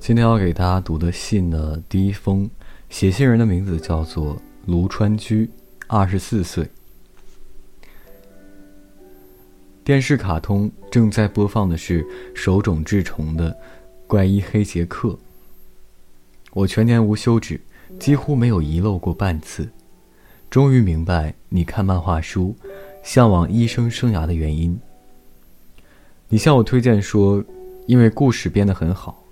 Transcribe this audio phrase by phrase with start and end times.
[0.00, 2.48] 今天要给大家读的信呢，第一封，
[2.88, 5.48] 写信人的名字叫做卢川居，
[5.86, 6.66] 二十四岁。
[9.84, 12.04] 电视卡通正在播放的是
[12.34, 13.50] 手冢治虫的
[14.06, 15.08] 《怪医黑杰克》。
[16.54, 17.60] 我全年无休止，
[17.98, 19.68] 几乎没有遗漏过半次。
[20.48, 22.56] 终于明白你看漫画书、
[23.02, 24.80] 向往医生生涯的原因。
[26.30, 27.44] 你向我推荐说，
[27.86, 29.22] 因为故事编得很好。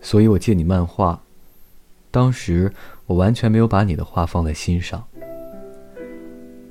[0.00, 1.20] 所以我借你漫画，
[2.10, 2.72] 当时
[3.06, 5.04] 我完全没有把你的话放在心上。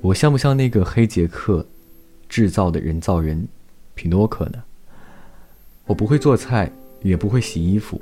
[0.00, 1.64] 我像不像那个黑杰克
[2.28, 3.46] 制造的人造人，
[3.94, 4.62] 匹诺可呢？
[5.86, 6.70] 我不会做菜，
[7.02, 8.00] 也不会洗衣服，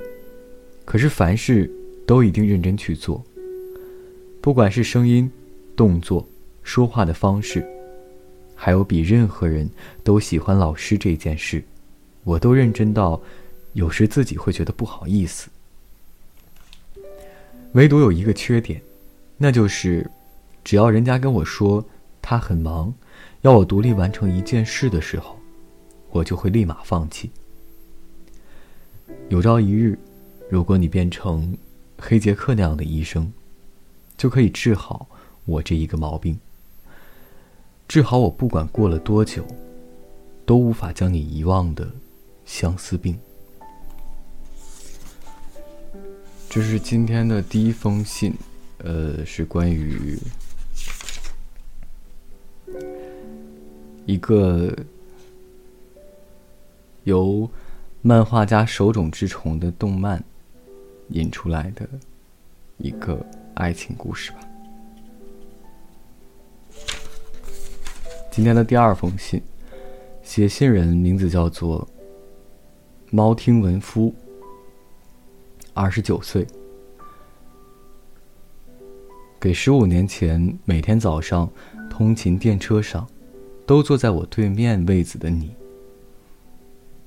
[0.85, 1.69] 可是凡事
[2.05, 3.23] 都一定认真去做。
[4.41, 5.29] 不管是声音、
[5.75, 6.25] 动作、
[6.63, 7.65] 说话的方式，
[8.55, 9.69] 还有比任何人
[10.03, 11.63] 都喜欢老师这件事，
[12.23, 13.21] 我都认真到。
[13.73, 15.49] 有时自己会觉得不好意思，
[17.73, 18.81] 唯独有一个缺点，
[19.37, 20.09] 那就是，
[20.63, 21.85] 只要人家跟我说
[22.21, 22.93] 他很忙，
[23.41, 25.37] 要我独立完成一件事的时候，
[26.09, 27.29] 我就会立马放弃。
[29.29, 29.97] 有朝一日，
[30.49, 31.55] 如果你变成
[31.97, 33.31] 黑杰克那样的医生，
[34.17, 35.07] 就可以治好
[35.45, 36.39] 我这一个毛病，
[37.87, 39.45] 治好我不管过了多久，
[40.45, 41.87] 都无法将你遗忘的
[42.43, 43.17] 相思病。
[46.57, 48.33] 这是今天的第一封信，
[48.79, 50.17] 呃，是关于
[54.07, 54.75] 一个
[57.03, 57.47] 由
[58.01, 60.23] 漫画家手冢治虫的动漫
[61.09, 61.87] 引出来的
[62.79, 64.39] 一个爱情故事吧。
[68.31, 69.39] 今天的第二封信，
[70.23, 71.87] 写信人名字叫做
[73.11, 74.11] 猫听文夫。
[75.77, 76.43] 二十九岁，
[79.39, 81.47] 给十五年前每天早上
[81.87, 83.07] 通勤电车上，
[83.63, 85.55] 都坐在我对面位子的你。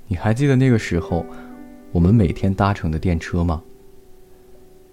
[0.06, 1.26] 你还记得那个时候，
[1.90, 3.60] 我们每天搭乘的电车吗？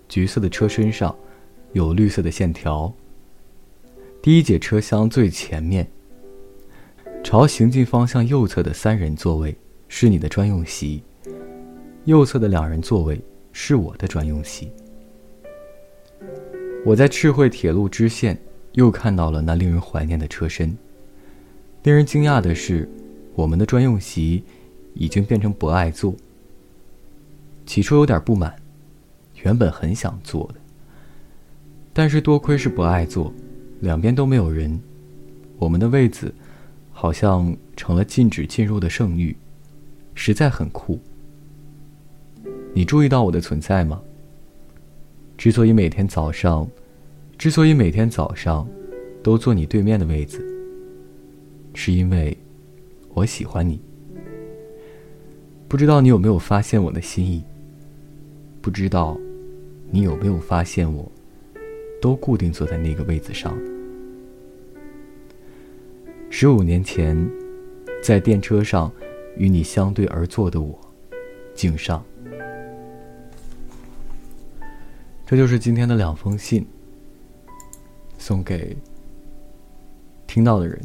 [0.09, 1.15] 橘色的车身上，
[1.73, 2.91] 有绿色的线条。
[4.23, 5.87] 第一节车厢最前面，
[7.23, 9.55] 朝行进方向右侧的三人座位
[9.87, 11.03] 是你的专用席，
[12.05, 13.21] 右侧的两人座位。
[13.59, 14.71] 是我的专用席。
[16.85, 18.39] 我在赤穗铁路支线
[18.73, 20.77] 又看到了那令人怀念的车身。
[21.81, 22.87] 令人惊讶的是，
[23.33, 24.43] 我们的专用席
[24.93, 26.15] 已经变成不爱坐。
[27.65, 28.55] 起初有点不满，
[29.41, 30.59] 原本很想坐的，
[31.93, 33.33] 但是多亏是不爱坐，
[33.79, 34.79] 两边都没有人，
[35.57, 36.31] 我们的位子
[36.91, 39.35] 好像成了禁止进入的圣域，
[40.13, 41.01] 实在很酷。
[42.77, 43.99] 你注意到我的存在吗？
[45.35, 46.69] 之所以每天早上，
[47.35, 48.69] 之所以每天早上
[49.23, 50.45] 都坐你对面的位子，
[51.73, 52.37] 是因为
[53.15, 53.81] 我喜欢你。
[55.67, 57.43] 不知道你有没有发现我的心意？
[58.61, 59.17] 不知道
[59.89, 61.11] 你有没有发现我，
[61.99, 63.57] 都固定坐在那个位子上。
[66.29, 67.17] 十五年前，
[68.03, 68.91] 在电车上
[69.35, 70.79] 与你相对而坐的我，
[71.55, 72.05] 敬上。
[75.29, 76.65] 这就是今天的两封信，
[78.17, 78.77] 送给
[80.25, 80.79] 听到的人。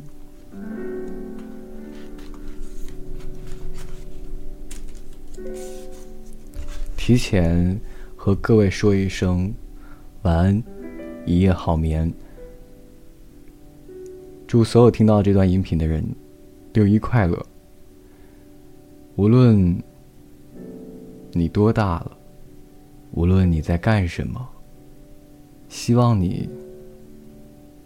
[6.96, 7.80] 提前
[8.16, 9.54] 和各位说一声
[10.22, 10.60] 晚安，
[11.24, 12.12] 一夜好眠。
[14.48, 16.04] 祝所有听到这段音频的人
[16.72, 17.40] 六一快乐。
[19.14, 19.80] 无论
[21.30, 22.18] 你多大了。
[23.12, 24.48] 无论你在干什么，
[25.68, 26.48] 希望你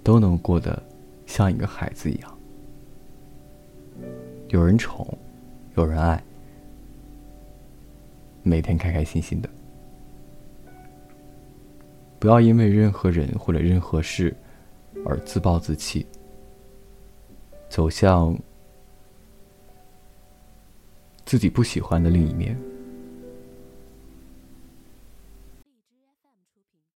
[0.03, 0.81] 都能过得
[1.27, 2.39] 像一个孩子一样，
[4.49, 5.07] 有人宠，
[5.77, 6.23] 有人爱，
[8.45, 9.51] 每天开开心心的。
[12.21, 14.35] 不要因为任何人或者任何事
[15.05, 16.07] 而自暴自弃，
[17.69, 18.37] 走向
[21.25, 22.57] 自己不喜欢的另一面。